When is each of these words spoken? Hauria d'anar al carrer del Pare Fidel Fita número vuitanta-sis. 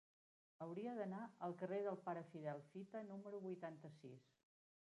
Hauria 0.65 0.93
d'anar 0.99 1.19
al 1.49 1.53
carrer 1.59 1.79
del 1.89 1.99
Pare 2.07 2.25
Fidel 2.31 2.65
Fita 2.73 3.05
número 3.13 3.43
vuitanta-sis. 3.47 4.29